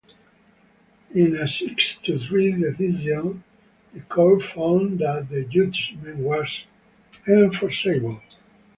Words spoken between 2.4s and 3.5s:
decision,